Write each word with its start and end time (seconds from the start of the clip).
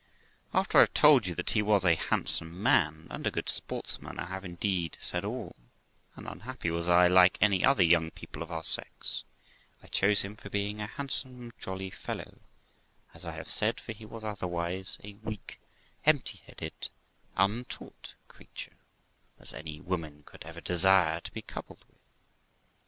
After 0.51 0.79
1 0.79 0.85
have 0.87 0.93
told 0.95 1.27
you 1.27 1.35
that 1.35 1.51
he 1.51 1.61
was 1.61 1.85
a 1.85 1.93
handsome 1.93 2.63
man 2.63 3.05
and 3.11 3.27
a 3.27 3.29
good 3.29 3.47
sports 3.47 4.01
man, 4.01 4.17
I 4.17 4.25
have 4.29 4.43
indeed 4.43 4.97
said 4.99 5.23
all; 5.23 5.55
and 6.15 6.27
unhappy 6.27 6.71
was 6.71 6.89
I, 6.89 7.07
like 7.07 7.37
other 7.39 7.83
young 7.83 8.09
people 8.09 8.41
of 8.41 8.49
our 8.51 8.63
sex, 8.63 9.23
I 9.83 9.85
chose 9.85 10.21
him 10.23 10.35
for 10.35 10.49
being 10.49 10.81
a 10.81 10.87
handsome, 10.87 11.53
jolly 11.59 11.91
fellow, 11.91 12.39
as 13.13 13.25
I 13.25 13.33
have 13.33 13.47
said; 13.47 13.79
for 13.79 13.91
he 13.93 14.05
was 14.07 14.23
otherwise 14.23 14.97
a 15.03 15.13
weak, 15.21 15.59
empty 16.03 16.41
headed, 16.47 16.89
untaught 17.37 18.15
creature, 18.27 18.77
as 19.37 19.53
any 19.53 19.79
woman 19.79 20.23
could 20.25 20.41
ever 20.45 20.61
desire 20.61 21.19
to 21.19 21.31
be 21.31 21.43
coupled 21.43 21.85
with. 21.87 21.99